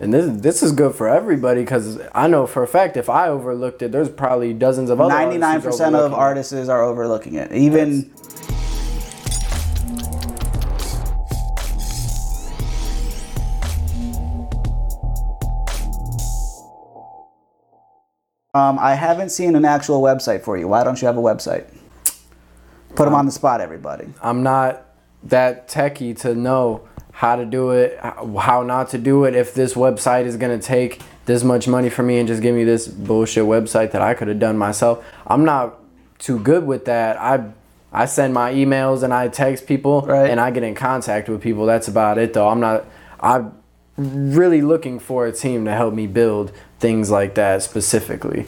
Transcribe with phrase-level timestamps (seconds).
[0.00, 3.28] And this this is good for everybody because I know for a fact if I
[3.28, 5.12] overlooked it, there's probably dozens of other.
[5.12, 7.52] Ninety nine percent of artists are overlooking it.
[7.52, 8.10] Even.
[18.52, 20.66] Um, I haven't seen an actual website for you.
[20.66, 21.66] Why don't you have a website?
[22.96, 24.12] Put them on the spot, everybody.
[24.22, 24.86] I'm not
[25.24, 29.34] that techie to know how to do it, how not to do it.
[29.34, 32.64] If this website is gonna take this much money for me and just give me
[32.64, 35.78] this bullshit website that I could have done myself, I'm not
[36.18, 37.20] too good with that.
[37.20, 37.44] I
[37.92, 40.30] I send my emails and I text people Right.
[40.30, 41.66] and I get in contact with people.
[41.66, 42.48] That's about it though.
[42.48, 42.84] I'm not.
[43.20, 43.52] I'm
[43.96, 48.46] really looking for a team to help me build things like that specifically.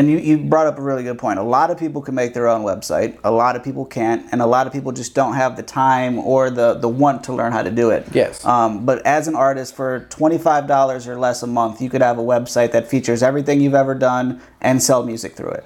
[0.00, 1.38] And you, you brought up a really good point.
[1.38, 3.18] A lot of people can make their own website.
[3.22, 6.18] A lot of people can't, and a lot of people just don't have the time
[6.18, 8.06] or the, the want to learn how to do it.
[8.14, 8.42] Yes.
[8.46, 12.00] Um, but as an artist, for twenty five dollars or less a month, you could
[12.00, 15.64] have a website that features everything you've ever done and sell music through it.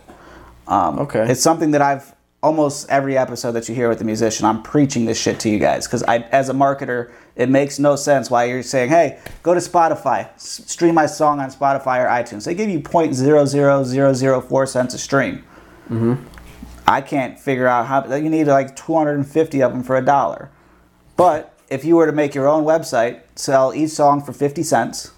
[0.67, 1.31] Um, Okay.
[1.31, 2.14] It's something that I've
[2.45, 5.59] almost every episode that you hear with the musician, I'm preaching this shit to you
[5.59, 9.55] guys because I, as a marketer, it makes no sense why you're saying, "Hey, go
[9.55, 14.95] to Spotify, s- stream my song on Spotify or iTunes." They give you .00004 cents
[14.95, 15.43] a stream.
[15.91, 16.15] Mm-hmm.
[16.87, 20.51] I can't figure out how you need like 250 of them for a dollar.
[21.17, 25.13] But if you were to make your own website, sell each song for 50 cents,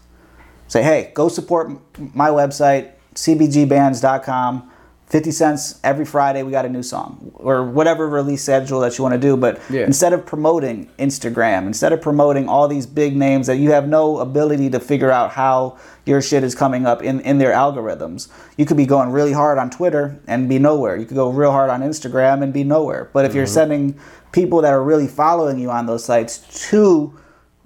[0.68, 1.80] say, hey, go support m-
[2.14, 4.70] my website, cbgbands.com.
[5.06, 9.02] 50 cents every Friday, we got a new song, or whatever release schedule that you
[9.04, 9.36] want to do.
[9.36, 9.82] But Yeah.
[9.82, 14.18] instead of promoting Instagram, instead of promoting all these big names that you have no
[14.18, 15.74] ability to figure out how
[16.06, 19.58] your shit is coming up in, in their algorithms, you could be going really hard
[19.58, 20.96] on Twitter and be nowhere.
[20.96, 23.08] You could go real hard on Instagram and be nowhere.
[23.12, 23.54] But if you're mm-hmm.
[23.54, 23.94] sending
[24.32, 26.38] people that are really following you on those sites
[26.70, 27.16] to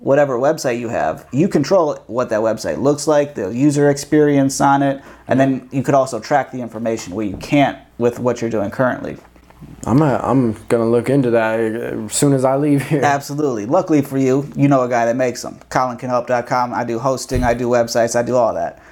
[0.01, 4.83] whatever website you have, you control what that website looks like, the user experience on
[4.83, 8.51] it, and then you could also track the information where you can't with what you're
[8.51, 9.19] doing currently.
[9.85, 13.03] I'm a, I'm gonna look into that as soon as I leave here.
[13.05, 13.67] Absolutely.
[13.67, 15.61] Luckily for you, you know a guy that makes them.
[15.71, 16.73] ColinCanHelp.com.
[16.73, 18.83] I do hosting, I do websites, I do all that.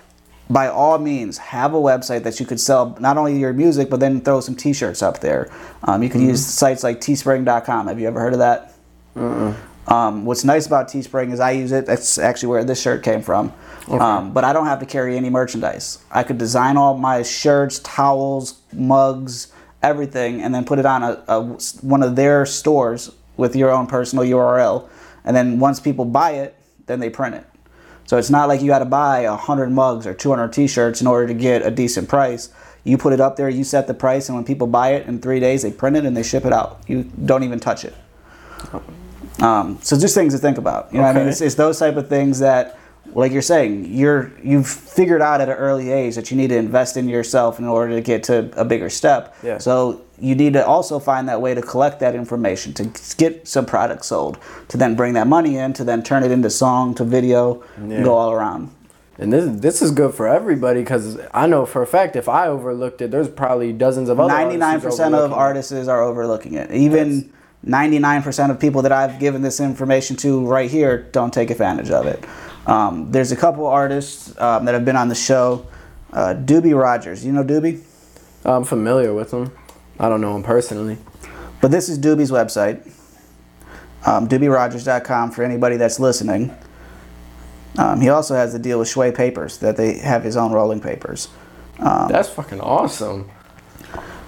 [0.50, 4.00] By all means, have a website that you could sell not only your music, but
[4.00, 5.50] then throw some T-shirts up there.
[5.84, 7.86] Um, you can use sites like Teespring.com.
[7.86, 8.74] Have you ever heard of that?
[9.88, 11.86] Um, what's nice about Teespring is I use it.
[11.86, 13.52] That's actually where this shirt came from.
[13.88, 15.98] Um, but I don't have to carry any merchandise.
[16.10, 19.50] I could design all my shirts, towels, mugs,
[19.82, 21.40] everything, and then put it on a, a
[21.80, 24.88] one of their stores with your own personal URL.
[25.24, 26.54] And then once people buy it,
[26.86, 27.46] then they print it.
[28.04, 31.06] So it's not like you got to buy a hundred mugs or 200 T-shirts in
[31.06, 32.50] order to get a decent price.
[32.84, 35.20] You put it up there, you set the price, and when people buy it in
[35.20, 36.80] three days, they print it and they ship it out.
[36.86, 37.94] You don't even touch it.
[39.40, 40.92] Um, so just things to think about.
[40.92, 41.18] You know, okay.
[41.18, 42.78] I mean, it's, it's those type of things that,
[43.14, 46.56] like you're saying, you're you've figured out at an early age that you need to
[46.56, 49.34] invest in yourself in order to get to a bigger step.
[49.42, 49.58] Yeah.
[49.58, 53.64] So you need to also find that way to collect that information to get some
[53.64, 54.38] products sold,
[54.68, 58.02] to then bring that money in, to then turn it into song, to video, yeah.
[58.02, 58.74] go all around.
[59.20, 62.48] And this this is good for everybody because I know for a fact if I
[62.48, 64.32] overlooked it, there's probably dozens of other.
[64.32, 66.70] Ninety nine percent of artists are overlooking it.
[66.72, 67.32] Even.
[67.66, 72.06] 99% of people that I've given this information to right here don't take advantage of
[72.06, 72.24] it.
[72.66, 75.66] Um, there's a couple artists um, that have been on the show.
[76.12, 77.82] Uh, Doobie Rogers, you know Doobie?
[78.44, 79.50] I'm familiar with him.
[79.98, 80.98] I don't know him personally.
[81.60, 82.86] But this is Doobie's website,
[84.06, 86.56] um, DoobieRogers.com for anybody that's listening.
[87.76, 90.80] Um, he also has a deal with Shway Papers that they have his own rolling
[90.80, 91.28] papers.
[91.78, 93.30] Um, that's fucking awesome.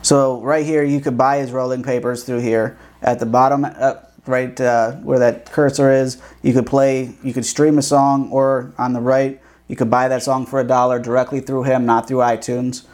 [0.02, 2.78] So right here, you could buy his rolling papers through here.
[3.02, 3.94] At the bottom, uh,
[4.26, 8.72] right uh, where that cursor is, you could play, you could stream a song, or
[8.78, 12.08] on the right, you could buy that song for a dollar directly through him, not
[12.08, 12.84] through iTunes.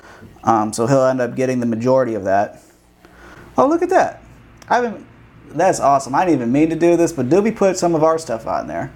[0.45, 2.63] Um, so he'll end up getting the majority of that.
[3.59, 4.23] Oh, look at that!
[4.69, 5.07] I haven't.
[5.49, 6.15] That's awesome.
[6.15, 8.67] I didn't even mean to do this, but Doobie put some of our stuff on
[8.67, 8.93] there.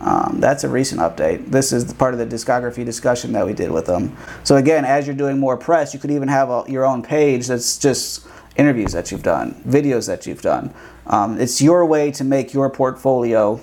[0.00, 1.50] Um, that's a recent update.
[1.50, 4.16] This is part of the discography discussion that we did with them.
[4.44, 7.46] So again, as you're doing more press, you could even have a, your own page
[7.46, 10.72] that's just interviews that you've done, videos that you've done.
[11.06, 13.60] Um, it's your way to make your portfolio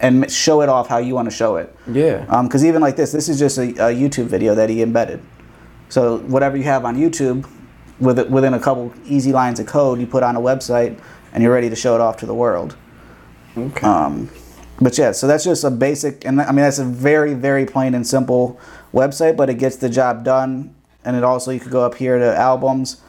[0.00, 1.74] and show it off how you want to show it.
[1.90, 2.42] Yeah.
[2.42, 5.22] Because even like this, this is just a, a YouTube video that he embedded.
[5.88, 7.48] So whatever you have on YouTube,
[8.02, 10.98] with within a couple easy lines of code, you put on a website,
[11.32, 12.76] and you're ready to show it off to the world.
[13.56, 13.86] Okay.
[13.86, 14.28] Um,
[14.80, 17.94] but yeah, so that's just a basic, and I mean that's a very very plain
[17.94, 18.58] and simple
[18.92, 20.74] website, but it gets the job done.
[21.04, 23.00] And it also you could go up here to albums,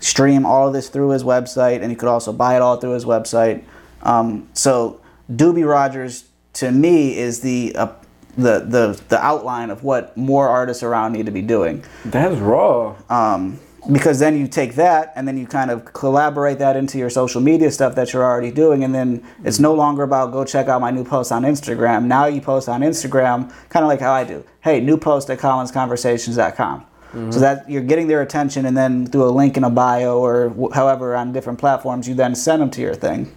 [0.00, 2.92] stream all of this through his website, and you could also buy it all through
[2.92, 3.64] his website.
[4.02, 5.00] Um, so
[5.30, 7.92] Doobie Rogers to me is the uh,
[8.36, 11.84] the the the outline of what more artists around need to be doing.
[12.04, 12.96] That's raw.
[13.08, 13.60] Um,
[13.90, 17.40] because then you take that and then you kind of collaborate that into your social
[17.40, 20.80] media stuff that you're already doing and then it's no longer about go check out
[20.80, 24.24] my new post on instagram now you post on instagram kind of like how i
[24.24, 26.84] do hey new post at collinsconversations.com
[27.32, 30.50] so that you're getting their attention and then through a link in a bio or
[30.50, 33.32] wh- however on different platforms you then send them to your thing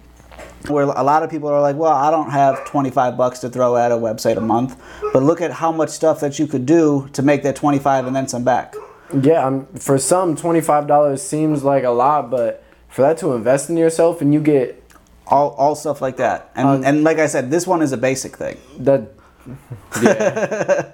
[0.68, 3.78] where a lot of people are like, well, I don't have 25 bucks to throw
[3.78, 4.76] at a website a month,
[5.14, 8.14] but look at how much stuff that you could do to make that 25 and
[8.14, 8.74] then some back.
[9.22, 13.32] Yeah, I'm, for some, twenty five dollars seems like a lot, but for that to
[13.32, 14.84] invest in yourself and you get
[15.26, 16.50] all, all stuff like that.
[16.54, 18.58] And Um, and like I said, this one is a basic thing.
[18.80, 19.08] that,
[20.02, 20.90] yeah,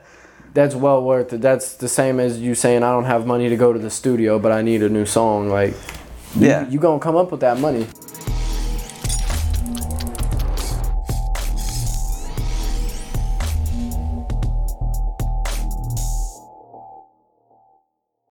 [0.57, 1.41] that's well worth it.
[1.43, 4.39] That's the same as you saying I don't have money to go to the studio,
[4.39, 5.49] but I need a new song.
[5.51, 5.75] Like,
[6.35, 6.67] you- Yeah.
[6.69, 7.87] you gonna come up with that money.